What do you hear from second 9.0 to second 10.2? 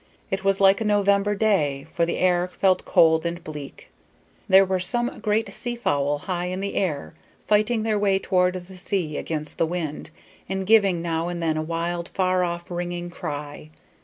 against the wind,